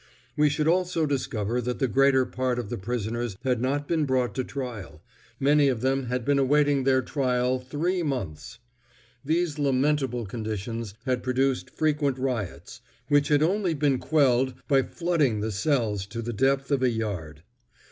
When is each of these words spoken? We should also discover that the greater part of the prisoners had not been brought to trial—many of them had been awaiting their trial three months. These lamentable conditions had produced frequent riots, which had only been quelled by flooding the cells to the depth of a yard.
We 0.35 0.49
should 0.49 0.67
also 0.67 1.05
discover 1.05 1.61
that 1.61 1.77
the 1.77 1.87
greater 1.87 2.25
part 2.25 2.57
of 2.57 2.71
the 2.71 2.77
prisoners 2.79 3.37
had 3.43 3.61
not 3.61 3.87
been 3.87 4.05
brought 4.05 4.33
to 4.33 4.43
trial—many 4.43 5.67
of 5.67 5.81
them 5.81 6.05
had 6.07 6.25
been 6.25 6.39
awaiting 6.39 6.85
their 6.85 7.03
trial 7.03 7.59
three 7.59 8.01
months. 8.01 8.57
These 9.23 9.59
lamentable 9.59 10.25
conditions 10.25 10.95
had 11.05 11.21
produced 11.21 11.69
frequent 11.69 12.17
riots, 12.17 12.81
which 13.09 13.27
had 13.27 13.43
only 13.43 13.75
been 13.75 13.99
quelled 13.99 14.55
by 14.67 14.81
flooding 14.81 15.39
the 15.39 15.51
cells 15.51 16.07
to 16.07 16.23
the 16.23 16.33
depth 16.33 16.71
of 16.71 16.81
a 16.81 16.89
yard. 16.89 17.43